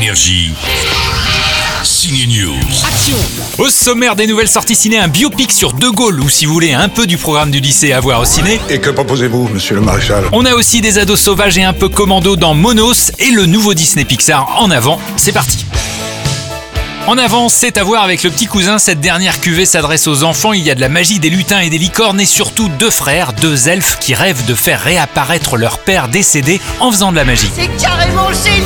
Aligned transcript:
Énergie. 0.00 0.54
Signe 1.84 2.26
News. 2.26 2.54
Au 3.58 3.68
sommaire 3.68 4.16
des 4.16 4.26
nouvelles 4.26 4.48
sorties 4.48 4.74
ciné, 4.74 4.98
un 4.98 5.08
biopic 5.08 5.52
sur 5.52 5.74
De 5.74 5.88
Gaulle, 5.90 6.20
ou 6.20 6.30
si 6.30 6.46
vous 6.46 6.54
voulez 6.54 6.72
un 6.72 6.88
peu 6.88 7.06
du 7.06 7.18
programme 7.18 7.50
du 7.50 7.60
lycée 7.60 7.92
à 7.92 8.00
voir 8.00 8.22
au 8.22 8.24
ciné. 8.24 8.58
Et 8.70 8.80
que 8.80 8.88
proposez-vous, 8.88 9.48
monsieur 9.48 9.74
le 9.74 9.82
maréchal? 9.82 10.24
On 10.32 10.46
a 10.46 10.54
aussi 10.54 10.80
des 10.80 10.96
ados 10.96 11.20
sauvages 11.20 11.58
et 11.58 11.64
un 11.64 11.74
peu 11.74 11.90
commando 11.90 12.36
dans 12.36 12.54
Monos 12.54 13.12
et 13.18 13.30
le 13.30 13.44
nouveau 13.44 13.74
Disney 13.74 14.06
Pixar 14.06 14.58
en 14.58 14.70
avant. 14.70 14.98
C'est 15.18 15.32
parti. 15.32 15.66
En 17.06 17.18
avant, 17.18 17.48
c'est 17.48 17.76
à 17.76 17.82
voir 17.82 18.04
avec 18.04 18.22
le 18.22 18.30
petit 18.30 18.46
cousin. 18.46 18.78
Cette 18.78 19.00
dernière 19.00 19.40
cuvée 19.40 19.66
s'adresse 19.66 20.06
aux 20.06 20.22
enfants. 20.22 20.52
Il 20.52 20.62
y 20.62 20.70
a 20.70 20.74
de 20.74 20.80
la 20.80 20.88
magie, 20.88 21.18
des 21.18 21.30
lutins 21.30 21.60
et 21.60 21.68
des 21.68 21.78
licornes 21.78 22.20
et 22.20 22.26
surtout 22.26 22.68
deux 22.78 22.90
frères, 22.90 23.32
deux 23.32 23.68
elfes 23.68 23.98
qui 24.00 24.14
rêvent 24.14 24.44
de 24.46 24.54
faire 24.54 24.80
réapparaître 24.80 25.56
leur 25.56 25.78
père 25.78 26.08
décédé 26.08 26.60
en 26.78 26.92
faisant 26.92 27.10
de 27.10 27.16
la 27.16 27.24
magie. 27.24 27.50
C'est 27.54 27.68
carrément 27.82 28.28
génial 28.32 28.59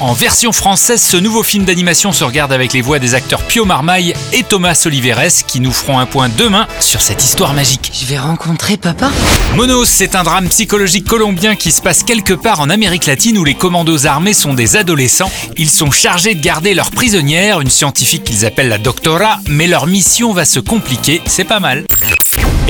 En 0.00 0.12
version 0.12 0.52
française, 0.52 1.02
ce 1.02 1.16
nouveau 1.16 1.42
film 1.42 1.64
d'animation 1.64 2.12
se 2.12 2.22
regarde 2.22 2.52
avec 2.52 2.72
les 2.72 2.82
voix 2.82 3.00
des 3.00 3.14
acteurs 3.14 3.42
Pio 3.42 3.64
Marmaille 3.64 4.14
et 4.32 4.44
Thomas 4.44 4.80
Oliveres 4.86 5.44
qui 5.44 5.58
nous 5.58 5.72
feront 5.72 5.98
un 5.98 6.06
point 6.06 6.28
demain 6.28 6.68
sur 6.78 7.00
cette 7.00 7.24
histoire 7.24 7.52
magique. 7.52 7.90
Je 7.92 8.06
vais 8.06 8.18
rencontrer 8.18 8.76
papa 8.76 9.10
Monos, 9.56 9.86
c'est 9.86 10.14
un 10.14 10.22
drame 10.22 10.48
psychologique 10.50 11.04
colombien 11.04 11.56
qui 11.56 11.72
se 11.72 11.82
passe 11.82 12.04
quelque 12.04 12.34
part 12.34 12.60
en 12.60 12.70
Amérique 12.70 13.06
latine 13.06 13.38
où 13.38 13.44
les 13.44 13.54
commandos 13.54 14.06
armés 14.06 14.34
sont 14.34 14.54
des 14.54 14.76
adolescents. 14.76 15.32
Ils 15.56 15.70
sont 15.70 15.90
chargés 15.90 16.36
de 16.36 16.42
garder 16.42 16.74
leur 16.74 16.92
prisonnière, 16.92 17.60
une 17.60 17.70
scientifique 17.70 18.22
qu'ils 18.22 18.46
appellent 18.46 18.68
la 18.68 18.78
doctora, 18.78 19.40
mais 19.48 19.66
leur 19.66 19.88
mission 19.88 20.32
va 20.32 20.44
se 20.44 20.60
compliquer, 20.60 21.22
c'est 21.26 21.42
pas 21.42 21.58
mal. 21.58 21.86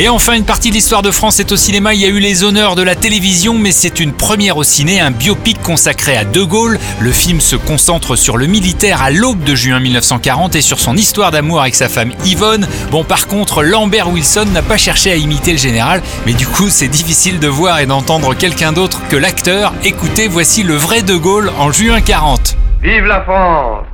Et 0.01 0.09
enfin, 0.09 0.35
une 0.35 0.45
partie 0.45 0.69
de 0.69 0.75
l'histoire 0.75 1.03
de 1.03 1.11
France 1.11 1.41
est 1.41 1.51
au 1.51 1.57
cinéma. 1.57 1.93
Il 1.93 2.01
y 2.01 2.05
a 2.05 2.09
eu 2.09 2.21
les 2.21 2.45
honneurs 2.45 2.77
de 2.77 2.85
la 2.85 2.95
télévision, 2.95 3.55
mais 3.59 3.73
c'est 3.73 3.99
une 3.99 4.13
première 4.13 4.57
au 4.57 4.63
ciné, 4.63 5.01
un 5.01 5.11
biopic 5.11 5.61
consacré 5.61 6.17
à 6.17 6.25
De 6.25 6.45
Gaulle. 6.45 6.79
Le 7.01 7.11
film 7.11 7.41
se 7.41 7.57
concentre 7.57 8.15
sur 8.15 8.37
le 8.37 8.47
militaire 8.47 9.03
à 9.03 9.11
l'aube 9.11 9.43
de 9.43 9.57
juin 9.57 9.81
1940 9.81 10.55
et 10.55 10.61
sur 10.61 10.79
son 10.79 10.95
histoire 10.95 11.33
d'amour 11.33 11.63
avec 11.63 11.75
sa 11.75 11.89
femme 11.89 12.13
Yvonne. 12.25 12.69
Bon, 12.93 13.03
par 13.03 13.27
contre, 13.27 13.65
Lambert 13.65 14.09
Wilson 14.09 14.47
n'a 14.53 14.63
pas 14.63 14.77
cherché 14.77 15.11
à 15.11 15.17
imiter 15.17 15.51
le 15.51 15.59
général, 15.59 16.01
mais 16.27 16.33
du 16.33 16.47
coup, 16.47 16.69
c'est 16.69 16.87
difficile 16.87 17.41
de 17.41 17.49
voir 17.49 17.81
et 17.81 17.87
d'entendre 17.87 18.35
quelqu'un 18.35 18.71
d'autre 18.71 19.01
que 19.09 19.17
l'acteur. 19.17 19.75
Écoutez, 19.83 20.29
voici 20.29 20.63
le 20.63 20.75
vrai 20.75 21.03
De 21.03 21.17
Gaulle 21.17 21.51
en 21.59 21.73
juin 21.73 22.01
40. 22.01 22.57
Vive 22.83 23.05
la 23.07 23.23
France, 23.23 23.85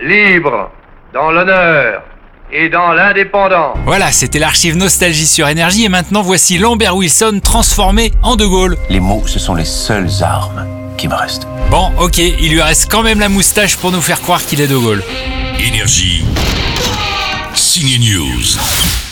libre, 0.00 0.70
dans 1.12 1.32
l'honneur 1.32 2.04
et 2.52 2.68
dans 2.68 2.92
l'indépendance. 2.92 3.76
Voilà, 3.84 4.12
c'était 4.12 4.38
l'archive 4.38 4.76
Nostalgie 4.76 5.26
sur 5.26 5.48
Énergie 5.48 5.84
et 5.84 5.88
maintenant 5.88 6.22
voici 6.22 6.58
Lambert 6.58 6.96
Wilson 6.96 7.40
transformé 7.42 8.12
en 8.22 8.36
De 8.36 8.46
Gaulle. 8.46 8.76
Les 8.88 9.00
mots, 9.00 9.22
ce 9.26 9.38
sont 9.38 9.54
les 9.54 9.64
seules 9.64 10.10
armes 10.22 10.66
qui 10.96 11.08
me 11.08 11.14
restent. 11.14 11.46
Bon, 11.70 11.90
ok, 11.98 12.18
il 12.18 12.50
lui 12.50 12.62
reste 12.62 12.90
quand 12.90 13.02
même 13.02 13.20
la 13.20 13.28
moustache 13.28 13.76
pour 13.76 13.92
nous 13.92 14.00
faire 14.00 14.20
croire 14.20 14.44
qu'il 14.44 14.60
est 14.60 14.68
De 14.68 14.76
Gaulle. 14.76 15.02
Énergie. 15.58 16.24
Signe 17.54 17.98
News. 18.00 19.09